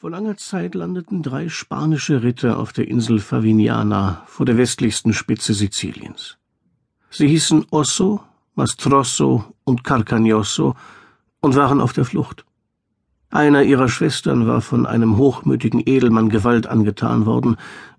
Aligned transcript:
Vor 0.00 0.10
langer 0.10 0.36
Zeit 0.36 0.76
landeten 0.76 1.24
drei 1.24 1.48
spanische 1.48 2.22
Ritter 2.22 2.60
auf 2.60 2.72
der 2.72 2.86
Insel 2.86 3.18
Favignana 3.18 4.22
vor 4.26 4.46
der 4.46 4.56
westlichsten 4.56 5.12
Spitze 5.12 5.54
Siziliens. 5.54 6.38
Sie 7.10 7.26
hießen 7.26 7.66
Osso, 7.72 8.20
Mastrosso 8.54 9.56
und 9.64 9.82
Carcagnosso 9.82 10.76
und 11.40 11.56
waren 11.56 11.80
auf 11.80 11.94
der 11.94 12.04
Flucht. 12.04 12.44
Einer 13.30 13.64
ihrer 13.64 13.88
Schwestern 13.88 14.46
war 14.46 14.60
von 14.60 14.86
einem 14.86 15.16
hochmütigen 15.16 15.82
Edelmann 15.84 16.28
Gewalt 16.28 16.68
angetan 16.68 17.26
worden, 17.26 17.56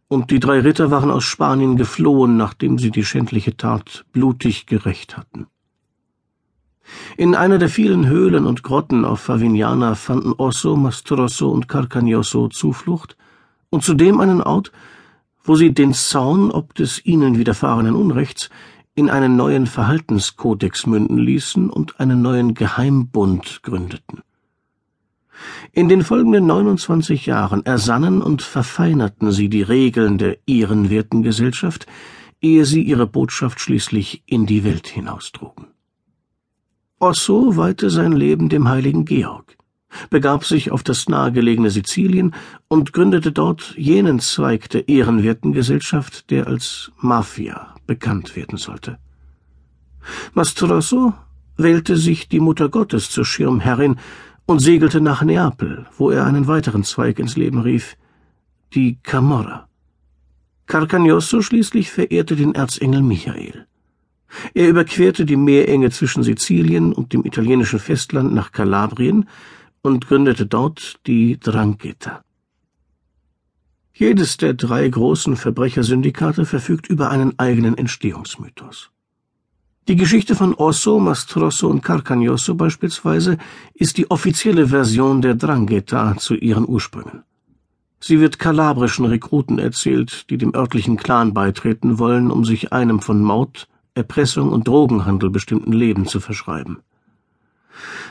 und 0.07 0.31
die 0.31 0.39
drei 0.39 0.61
Ritter 0.61 0.91
waren 0.91 1.11
aus 1.11 1.25
Spanien 1.25 1.75
geflohen, 1.75 2.37
nachdem 2.37 2.79
sie 2.79 2.91
die 2.91 3.03
schändliche 3.03 3.57
Tat 3.57 4.05
blutig 4.13 4.67
gerächt 4.67 5.17
hatten. 5.17 5.47
In 7.17 7.35
einer 7.35 7.57
der 7.57 7.69
vielen 7.69 8.07
Höhlen 8.07 8.45
und 8.45 8.63
Grotten 8.63 9.05
auf 9.05 9.19
Favignana 9.21 9.95
fanden 9.95 10.33
Osso, 10.33 10.75
Mastrosso 10.75 11.49
und 11.49 11.67
Carcagnosso 11.67 12.47
Zuflucht 12.47 13.17
und 13.69 13.83
zudem 13.83 14.19
einen 14.19 14.41
Ort, 14.41 14.71
wo 15.43 15.55
sie 15.55 15.73
den 15.73 15.93
Zaun 15.93 16.51
ob 16.51 16.75
des 16.75 17.05
ihnen 17.05 17.37
widerfahrenen 17.37 17.95
Unrechts 17.95 18.49
in 18.95 19.09
einen 19.09 19.35
neuen 19.35 19.65
Verhaltenskodex 19.65 20.85
münden 20.85 21.17
ließen 21.17 21.69
und 21.69 21.99
einen 21.99 22.21
neuen 22.21 22.53
Geheimbund 22.53 23.63
gründeten. 23.63 24.21
In 25.71 25.87
den 25.87 26.03
folgenden 26.03 26.47
29 26.47 27.25
Jahren 27.25 27.65
ersannen 27.65 28.21
und 28.21 28.41
verfeinerten 28.41 29.31
sie 29.31 29.49
die 29.49 29.61
Regeln 29.61 30.17
der 30.17 30.37
ehrenwerten 30.47 31.23
Gesellschaft, 31.23 31.85
ehe 32.41 32.65
sie 32.65 32.81
ihre 32.81 33.07
Botschaft 33.07 33.59
schließlich 33.59 34.23
in 34.25 34.45
die 34.45 34.63
Welt 34.63 34.87
hinaustrugen. 34.87 35.67
Osso 37.01 37.55
weihte 37.55 37.89
sein 37.89 38.11
Leben 38.11 38.49
dem 38.49 38.67
heiligen 38.67 39.05
Georg, 39.05 39.55
begab 40.09 40.43
sich 40.43 40.69
auf 40.71 40.83
das 40.83 41.07
nahegelegene 41.07 41.71
Sizilien 41.71 42.35
und 42.67 42.91
gründete 42.91 43.31
dort 43.31 43.73
jenen 43.77 44.19
Zweig 44.19 44.69
der 44.69 44.89
ehrenwerten 44.89 45.53
Gesellschaft, 45.53 46.29
der 46.29 46.47
als 46.47 46.91
Mafia 46.97 47.73
bekannt 47.87 48.35
werden 48.35 48.57
sollte. 48.57 48.97
Mastrosso 50.33 51.13
wählte 51.55 51.95
sich 51.95 52.27
die 52.27 52.41
Mutter 52.41 52.67
Gottes 52.67 53.09
zur 53.09 53.23
Schirmherrin 53.23 53.95
und 54.45 54.59
segelte 54.59 54.99
nach 54.99 55.23
Neapel, 55.23 55.85
wo 55.97 56.09
er 56.09 56.25
einen 56.25 56.47
weiteren 56.47 56.83
Zweig 56.83 57.17
ins 57.19 57.37
Leben 57.37 57.61
rief, 57.61 57.95
die 58.73 58.99
Camorra. 59.03 59.69
Carcagnosso 60.65 61.41
schließlich 61.41 61.91
verehrte 61.91 62.35
den 62.35 62.55
Erzengel 62.55 63.01
Michael. 63.03 63.67
Er 64.53 64.69
überquerte 64.69 65.25
die 65.25 65.35
Meerenge 65.35 65.89
zwischen 65.89 66.23
Sizilien 66.23 66.93
und 66.93 67.13
dem 67.13 67.25
italienischen 67.25 67.79
Festland 67.79 68.33
nach 68.33 68.51
Kalabrien 68.51 69.27
und 69.81 70.07
gründete 70.07 70.45
dort 70.45 70.99
die 71.07 71.39
Drangheta. 71.39 72.21
Jedes 73.93 74.37
der 74.37 74.53
drei 74.53 74.87
großen 74.87 75.35
Verbrechersyndikate 75.35 76.45
verfügt 76.45 76.87
über 76.87 77.09
einen 77.09 77.37
eigenen 77.37 77.77
Entstehungsmythos. 77.77 78.91
Die 79.89 79.95
Geschichte 79.95 80.35
von 80.35 80.53
Osso, 80.53 80.99
Mastrosso 80.99 81.67
und 81.67 81.81
Carcagnosso 81.81 82.55
beispielsweise 82.55 83.37
ist 83.73 83.97
die 83.97 84.09
offizielle 84.11 84.67
Version 84.67 85.21
der 85.21 85.33
Drangheta 85.33 86.15
zu 86.17 86.35
ihren 86.35 86.67
Ursprüngen. 86.67 87.23
Sie 87.99 88.19
wird 88.19 88.39
kalabrischen 88.39 89.05
Rekruten 89.05 89.59
erzählt, 89.59 90.29
die 90.29 90.37
dem 90.37 90.55
örtlichen 90.55 90.95
Clan 90.95 91.33
beitreten 91.33 91.99
wollen, 91.99 92.31
um 92.31 92.45
sich 92.45 92.71
einem 92.71 93.01
von 93.01 93.21
Mord, 93.21 93.67
Erpressung 93.99 94.49
und 94.51 94.67
Drogenhandel 94.67 95.29
bestimmten 95.29 95.73
Leben 95.73 96.07
zu 96.07 96.21
verschreiben. 96.21 96.79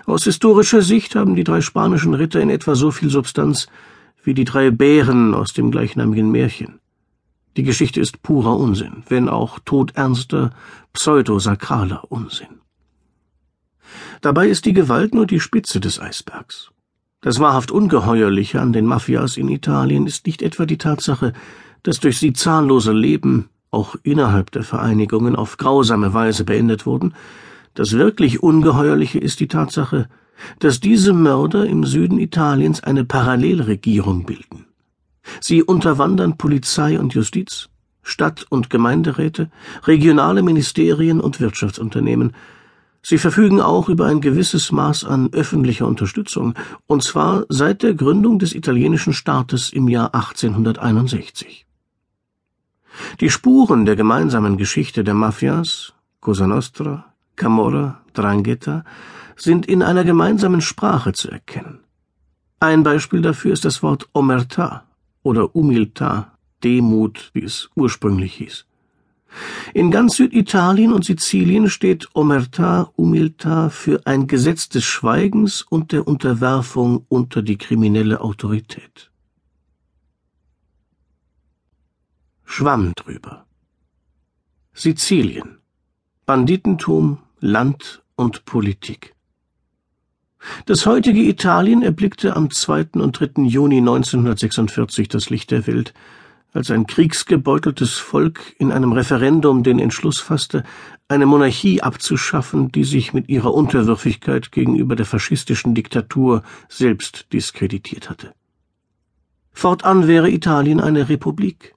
Aus 0.06 0.24
historischer 0.24 0.82
Sicht 0.82 1.14
haben 1.14 1.34
die 1.34 1.44
drei 1.44 1.62
spanischen 1.62 2.14
Ritter 2.14 2.40
in 2.40 2.50
etwa 2.50 2.74
so 2.74 2.90
viel 2.90 3.10
Substanz 3.10 3.68
wie 4.22 4.34
die 4.34 4.44
drei 4.44 4.70
Bären 4.70 5.34
aus 5.34 5.54
dem 5.54 5.70
gleichnamigen 5.70 6.30
Märchen. 6.30 6.80
Die 7.56 7.62
Geschichte 7.62 8.00
ist 8.00 8.22
purer 8.22 8.56
Unsinn, 8.56 9.02
wenn 9.08 9.28
auch 9.28 9.58
todernster, 9.64 10.50
pseudosakraler 10.92 12.04
Unsinn. 12.10 12.60
Dabei 14.20 14.48
ist 14.48 14.66
die 14.66 14.74
Gewalt 14.74 15.14
nur 15.14 15.26
die 15.26 15.40
Spitze 15.40 15.80
des 15.80 15.98
Eisbergs. 15.98 16.70
Das 17.20 17.40
wahrhaft 17.40 17.70
Ungeheuerliche 17.70 18.60
an 18.60 18.72
den 18.72 18.84
Mafias 18.84 19.36
in 19.36 19.48
Italien 19.48 20.06
ist 20.06 20.26
nicht 20.26 20.42
etwa 20.42 20.66
die 20.66 20.78
Tatsache, 20.78 21.32
dass 21.82 21.98
durch 21.98 22.18
sie 22.18 22.32
zahllose 22.32 22.92
Leben, 22.92 23.48
auch 23.70 23.96
innerhalb 24.02 24.50
der 24.50 24.62
Vereinigungen 24.62 25.36
auf 25.36 25.56
grausame 25.56 26.14
Weise 26.14 26.44
beendet 26.44 26.86
wurden, 26.86 27.14
das 27.74 27.92
wirklich 27.92 28.42
Ungeheuerliche 28.42 29.18
ist 29.18 29.40
die 29.40 29.48
Tatsache, 29.48 30.08
dass 30.58 30.80
diese 30.80 31.12
Mörder 31.12 31.66
im 31.66 31.84
Süden 31.84 32.18
Italiens 32.18 32.82
eine 32.82 33.04
Parallelregierung 33.04 34.24
bilden. 34.24 34.66
Sie 35.40 35.62
unterwandern 35.62 36.36
Polizei 36.36 36.98
und 36.98 37.14
Justiz, 37.14 37.68
Stadt- 38.02 38.46
und 38.48 38.70
Gemeinderäte, 38.70 39.50
regionale 39.84 40.42
Ministerien 40.42 41.20
und 41.20 41.40
Wirtschaftsunternehmen. 41.40 42.32
Sie 43.02 43.18
verfügen 43.18 43.60
auch 43.60 43.88
über 43.88 44.06
ein 44.06 44.20
gewisses 44.20 44.72
Maß 44.72 45.04
an 45.04 45.28
öffentlicher 45.32 45.86
Unterstützung, 45.86 46.54
und 46.86 47.02
zwar 47.02 47.44
seit 47.48 47.82
der 47.82 47.94
Gründung 47.94 48.38
des 48.38 48.54
italienischen 48.54 49.12
Staates 49.12 49.72
im 49.72 49.88
Jahr 49.88 50.14
1861. 50.14 51.67
Die 53.20 53.30
Spuren 53.30 53.84
der 53.84 53.96
gemeinsamen 53.96 54.56
Geschichte 54.56 55.04
der 55.04 55.14
Mafias, 55.14 55.92
Cosa 56.20 56.46
Nostra, 56.46 57.12
Camorra, 57.36 58.00
Drangheta, 58.12 58.84
sind 59.36 59.66
in 59.66 59.82
einer 59.82 60.04
gemeinsamen 60.04 60.60
Sprache 60.60 61.12
zu 61.12 61.30
erkennen. 61.30 61.80
Ein 62.60 62.82
Beispiel 62.82 63.22
dafür 63.22 63.52
ist 63.52 63.64
das 63.64 63.82
Wort 63.82 64.08
Omerta 64.12 64.84
oder 65.22 65.42
Humiltà, 65.54 66.26
Demut, 66.64 67.30
wie 67.34 67.44
es 67.44 67.70
ursprünglich 67.76 68.34
hieß. 68.34 68.66
In 69.74 69.90
ganz 69.90 70.16
Süditalien 70.16 70.92
und 70.92 71.04
Sizilien 71.04 71.68
steht 71.68 72.08
Omerta, 72.14 72.90
Humiltà 72.96 73.68
für 73.68 74.00
ein 74.06 74.26
Gesetz 74.26 74.68
des 74.68 74.84
Schweigens 74.84 75.62
und 75.62 75.92
der 75.92 76.08
Unterwerfung 76.08 77.04
unter 77.08 77.42
die 77.42 77.58
kriminelle 77.58 78.20
Autorität. 78.20 79.10
Schwamm 82.50 82.94
drüber. 82.96 83.44
Sizilien. 84.72 85.58
Banditentum, 86.24 87.18
Land 87.40 88.02
und 88.16 88.46
Politik. 88.46 89.14
Das 90.64 90.86
heutige 90.86 91.20
Italien 91.20 91.82
erblickte 91.82 92.34
am 92.34 92.50
2. 92.50 92.92
und 92.94 93.20
3. 93.20 93.42
Juni 93.42 93.78
1946 93.78 95.08
das 95.08 95.28
Licht 95.28 95.50
der 95.50 95.66
Welt, 95.66 95.92
als 96.54 96.70
ein 96.70 96.86
kriegsgebeuteltes 96.86 97.98
Volk 97.98 98.56
in 98.58 98.72
einem 98.72 98.92
Referendum 98.92 99.62
den 99.62 99.78
Entschluss 99.78 100.18
fasste, 100.18 100.64
eine 101.06 101.26
Monarchie 101.26 101.82
abzuschaffen, 101.82 102.72
die 102.72 102.84
sich 102.84 103.12
mit 103.12 103.28
ihrer 103.28 103.52
Unterwürfigkeit 103.52 104.52
gegenüber 104.52 104.96
der 104.96 105.06
faschistischen 105.06 105.74
Diktatur 105.74 106.42
selbst 106.70 107.30
diskreditiert 107.30 108.08
hatte. 108.08 108.32
Fortan 109.52 110.08
wäre 110.08 110.30
Italien 110.30 110.80
eine 110.80 111.10
Republik. 111.10 111.74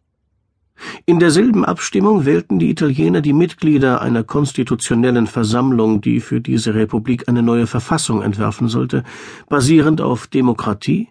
In 1.06 1.20
derselben 1.20 1.66
Abstimmung 1.66 2.26
wählten 2.26 2.60
die 2.60 2.70
Italiener 2.70 3.22
die 3.22 3.34
Mitglieder 3.34 4.02
einer 4.02 4.24
konstitutionellen 4.24 5.28
Versammlung, 5.28 6.02
die 6.02 6.20
für 6.20 6.42
diese 6.42 6.74
Republik 6.74 7.28
eine 7.28 7.44
neue 7.44 7.68
Verfassung 7.68 8.22
entwerfen 8.22 8.68
sollte, 8.68 9.04
basierend 9.50 10.02
auf 10.02 10.28
Demokratie, 10.28 11.10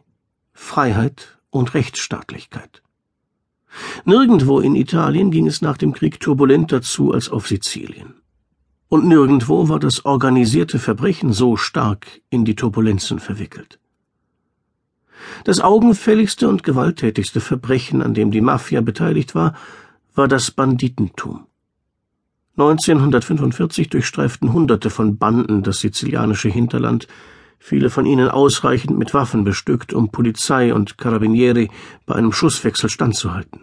Freiheit 0.53 1.39
und 1.51 1.75
Rechtsstaatlichkeit. 1.75 2.83
Nirgendwo 4.05 4.61
in 4.61 4.75
Italien 4.75 5.31
ging 5.31 5.47
es 5.47 5.63
nach 5.63 5.77
dem 5.77 5.93
Krieg 5.93 6.21
turbulenter 6.21 6.83
zu 6.83 7.13
als 7.13 7.29
auf 7.29 7.49
Sizilien. 7.49 8.15
Und 8.89 9.07
nirgendwo 9.07 9.69
war 9.69 9.79
das 9.79 10.05
organisierte 10.05 10.79
Verbrechen 10.79 11.33
so 11.33 11.57
stark 11.57 12.21
in 12.29 12.45
die 12.45 12.57
Turbulenzen 12.57 13.21
verwickelt. 13.21 13.80
Das 15.45 15.61
augenfälligste 15.61 16.49
und 16.49 16.63
gewalttätigste 16.63 17.41
Verbrechen, 17.41 18.03
an 18.03 18.15
dem 18.15 18.31
die 18.31 18.41
Mafia 18.41 18.81
beteiligt 18.81 19.35
war, 19.35 19.55
war 20.15 20.29
das 20.29 20.51
Banditentum. 20.51 21.47
1945 22.57 23.89
durchstreiften 23.89 24.53
Hunderte 24.53 24.91
von 24.91 25.17
Banden 25.17 25.63
das 25.63 25.81
sizilianische 25.81 26.49
Hinterland, 26.49 27.07
viele 27.59 27.91
von 27.91 28.07
ihnen 28.07 28.29
ausreichend 28.29 28.99
mit 28.99 29.15
Waffen 29.15 29.45
bestückt, 29.45 29.93
um 29.93 30.11
Polizei 30.11 30.75
und 30.75 30.99
Carabinieri 30.99 31.71
bei 32.07 32.17
einem 32.17 32.33
Schusswechsel 32.33 32.91
standzuhalten. 32.91 33.63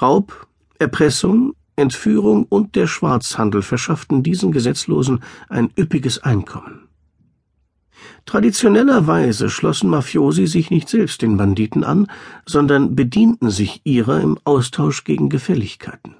Raub, 0.00 0.48
Erpressung, 0.78 1.54
Entführung 1.76 2.44
und 2.44 2.74
der 2.76 2.86
Schwarzhandel 2.86 3.62
verschafften 3.62 4.22
diesen 4.22 4.52
Gesetzlosen 4.52 5.22
ein 5.48 5.70
üppiges 5.78 6.22
Einkommen. 6.22 6.89
Traditionellerweise 8.26 9.50
schlossen 9.50 9.90
Mafiosi 9.90 10.46
sich 10.46 10.70
nicht 10.70 10.88
selbst 10.88 11.22
den 11.22 11.36
Banditen 11.36 11.84
an, 11.84 12.06
sondern 12.46 12.94
bedienten 12.94 13.50
sich 13.50 13.80
ihrer 13.84 14.20
im 14.20 14.38
Austausch 14.44 15.04
gegen 15.04 15.28
Gefälligkeiten. 15.28 16.14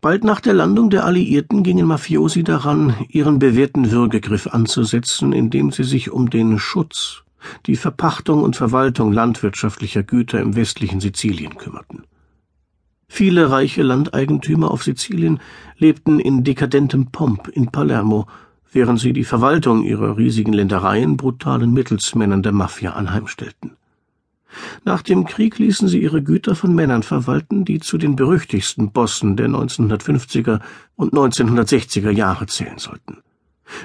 Bald 0.00 0.24
nach 0.24 0.40
der 0.40 0.54
Landung 0.54 0.88
der 0.88 1.04
Alliierten 1.04 1.62
gingen 1.62 1.86
Mafiosi 1.86 2.42
daran, 2.42 2.94
ihren 3.08 3.38
bewährten 3.38 3.90
Würgegriff 3.90 4.46
anzusetzen, 4.46 5.34
indem 5.34 5.72
sie 5.72 5.84
sich 5.84 6.10
um 6.10 6.30
den 6.30 6.58
Schutz, 6.58 7.22
die 7.66 7.76
Verpachtung 7.76 8.42
und 8.42 8.56
Verwaltung 8.56 9.12
landwirtschaftlicher 9.12 10.02
Güter 10.02 10.40
im 10.40 10.56
westlichen 10.56 11.00
Sizilien 11.00 11.56
kümmerten. 11.56 12.04
Viele 13.08 13.50
reiche 13.50 13.82
Landeigentümer 13.82 14.70
auf 14.70 14.84
Sizilien 14.84 15.40
lebten 15.76 16.20
in 16.20 16.44
dekadentem 16.44 17.10
Pomp 17.10 17.48
in 17.48 17.66
Palermo, 17.66 18.26
während 18.72 19.00
sie 19.00 19.12
die 19.12 19.24
Verwaltung 19.24 19.84
ihrer 19.84 20.16
riesigen 20.16 20.52
Ländereien 20.52 21.16
brutalen 21.16 21.72
Mittelsmännern 21.72 22.42
der 22.42 22.52
Mafia 22.52 22.92
anheimstellten. 22.92 23.76
Nach 24.84 25.02
dem 25.02 25.24
Krieg 25.26 25.58
ließen 25.58 25.88
sie 25.88 26.02
ihre 26.02 26.22
Güter 26.22 26.54
von 26.54 26.74
Männern 26.74 27.02
verwalten, 27.02 27.64
die 27.64 27.80
zu 27.80 27.98
den 27.98 28.16
berüchtigsten 28.16 28.90
Bossen 28.90 29.36
der 29.36 29.48
1950er 29.48 30.60
und 30.96 31.12
1960er 31.12 32.10
Jahre 32.10 32.46
zählen 32.46 32.78
sollten. 32.78 33.18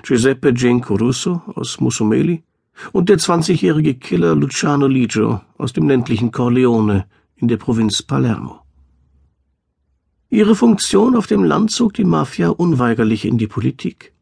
Giuseppe 0.03 0.53
Genco 0.53 0.95
Russo 0.95 1.41
aus 1.53 1.79
Musumeli 1.79 2.43
und 2.91 3.09
der 3.09 3.17
20-jährige 3.17 3.95
Killer 3.95 4.35
Luciano 4.35 4.87
Ligio 4.87 5.41
aus 5.57 5.73
dem 5.73 5.87
ländlichen 5.87 6.31
Corleone 6.31 7.05
in 7.35 7.47
der 7.47 7.57
Provinz 7.57 8.01
Palermo. 8.01 8.61
Ihre 10.29 10.55
Funktion 10.55 11.15
auf 11.15 11.27
dem 11.27 11.43
Land 11.43 11.71
zog 11.71 11.93
die 11.93 12.03
Mafia 12.03 12.49
unweigerlich 12.49 13.25
in 13.25 13.37
die 13.37 13.47
Politik. 13.47 14.14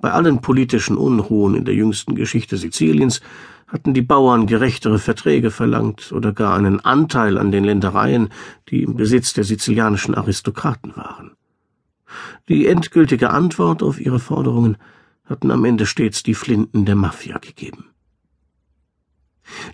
Bei 0.00 0.12
allen 0.12 0.40
politischen 0.40 0.96
Unruhen 0.96 1.54
in 1.54 1.64
der 1.64 1.74
jüngsten 1.74 2.14
Geschichte 2.14 2.56
Siziliens 2.56 3.20
hatten 3.66 3.94
die 3.94 4.02
Bauern 4.02 4.46
gerechtere 4.46 4.98
Verträge 4.98 5.50
verlangt 5.50 6.12
oder 6.12 6.32
gar 6.32 6.56
einen 6.56 6.80
Anteil 6.80 7.38
an 7.38 7.50
den 7.50 7.64
Ländereien, 7.64 8.28
die 8.68 8.82
im 8.82 8.94
Besitz 8.94 9.32
der 9.32 9.44
sizilianischen 9.44 10.14
Aristokraten 10.14 10.94
waren. 10.96 11.32
Die 12.48 12.66
endgültige 12.66 13.30
Antwort 13.30 13.82
auf 13.82 14.00
ihre 14.00 14.20
Forderungen 14.20 14.76
hatten 15.24 15.50
am 15.50 15.64
Ende 15.64 15.86
stets 15.86 16.22
die 16.22 16.34
Flinten 16.34 16.84
der 16.84 16.94
Mafia 16.94 17.38
gegeben. 17.38 17.86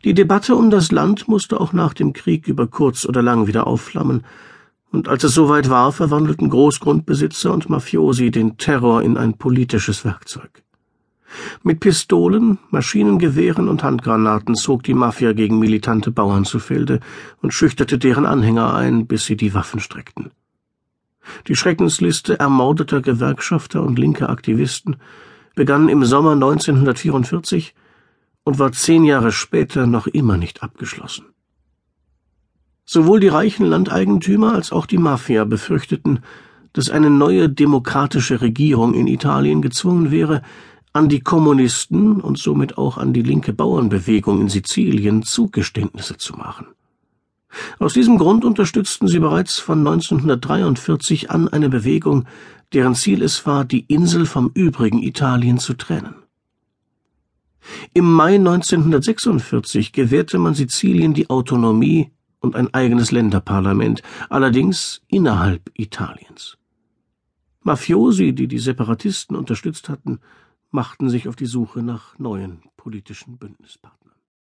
Die 0.04 0.14
Debatte 0.14 0.54
um 0.54 0.70
das 0.70 0.90
Land 0.90 1.28
musste 1.28 1.60
auch 1.60 1.72
nach 1.72 1.94
dem 1.94 2.12
Krieg 2.12 2.48
über 2.48 2.66
kurz 2.66 3.04
oder 3.04 3.22
lang 3.22 3.46
wieder 3.46 3.66
aufflammen, 3.66 4.24
und 4.92 5.08
als 5.08 5.24
es 5.24 5.34
soweit 5.34 5.70
war, 5.70 5.90
verwandelten 5.90 6.50
Großgrundbesitzer 6.50 7.52
und 7.52 7.70
Mafiosi 7.70 8.30
den 8.30 8.58
Terror 8.58 9.02
in 9.02 9.16
ein 9.16 9.34
politisches 9.34 10.04
Werkzeug. 10.04 10.62
Mit 11.62 11.80
Pistolen, 11.80 12.58
Maschinengewehren 12.70 13.68
und 13.68 13.82
Handgranaten 13.82 14.54
zog 14.54 14.82
die 14.82 14.92
Mafia 14.92 15.32
gegen 15.32 15.58
militante 15.58 16.10
Bauern 16.10 16.44
zu 16.44 16.58
Felde 16.58 17.00
und 17.40 17.54
schüchterte 17.54 17.98
deren 17.98 18.26
Anhänger 18.26 18.74
ein, 18.74 19.06
bis 19.06 19.24
sie 19.24 19.36
die 19.36 19.54
Waffen 19.54 19.80
streckten. 19.80 20.30
Die 21.46 21.56
Schreckensliste 21.56 22.38
ermordeter 22.38 23.00
Gewerkschafter 23.00 23.82
und 23.82 23.98
linker 23.98 24.28
Aktivisten 24.28 24.96
begann 25.54 25.88
im 25.88 26.04
Sommer 26.04 26.32
1944 26.32 27.74
und 28.44 28.58
war 28.58 28.72
zehn 28.72 29.04
Jahre 29.04 29.32
später 29.32 29.86
noch 29.86 30.06
immer 30.06 30.36
nicht 30.36 30.62
abgeschlossen. 30.62 31.26
Sowohl 32.84 33.20
die 33.20 33.28
reichen 33.28 33.66
Landeigentümer 33.66 34.52
als 34.52 34.72
auch 34.72 34.86
die 34.86 34.98
Mafia 34.98 35.44
befürchteten, 35.44 36.20
dass 36.72 36.90
eine 36.90 37.10
neue 37.10 37.48
demokratische 37.48 38.40
Regierung 38.40 38.94
in 38.94 39.06
Italien 39.06 39.62
gezwungen 39.62 40.10
wäre, 40.10 40.42
an 40.92 41.08
die 41.08 41.20
Kommunisten 41.20 42.20
und 42.20 42.38
somit 42.38 42.76
auch 42.76 42.98
an 42.98 43.12
die 43.12 43.22
linke 43.22 43.52
Bauernbewegung 43.52 44.40
in 44.40 44.48
Sizilien 44.48 45.22
Zugeständnisse 45.22 46.18
zu 46.18 46.34
machen. 46.34 46.66
Aus 47.78 47.92
diesem 47.92 48.18
Grund 48.18 48.44
unterstützten 48.44 49.08
sie 49.08 49.18
bereits 49.18 49.58
von 49.58 49.78
1943 49.78 51.30
an 51.30 51.48
eine 51.48 51.68
Bewegung, 51.68 52.24
deren 52.72 52.94
Ziel 52.94 53.22
es 53.22 53.46
war, 53.46 53.64
die 53.64 53.80
Insel 53.80 54.26
vom 54.26 54.50
übrigen 54.54 55.02
Italien 55.02 55.58
zu 55.58 55.74
trennen. 55.74 56.14
Im 57.94 58.10
Mai 58.10 58.34
1946 58.36 59.92
gewährte 59.92 60.38
man 60.38 60.54
Sizilien 60.54 61.14
die 61.14 61.30
Autonomie 61.30 62.10
und 62.42 62.56
ein 62.56 62.74
eigenes 62.74 63.12
Länderparlament, 63.12 64.02
allerdings 64.28 65.00
innerhalb 65.08 65.70
Italiens. 65.74 66.58
Mafiosi, 67.62 68.34
die 68.34 68.48
die 68.48 68.58
Separatisten 68.58 69.36
unterstützt 69.36 69.88
hatten, 69.88 70.18
machten 70.70 71.08
sich 71.08 71.28
auf 71.28 71.36
die 71.36 71.46
Suche 71.46 71.82
nach 71.82 72.18
neuen 72.18 72.62
politischen 72.76 73.38
Bündnispartnern. 73.38 74.01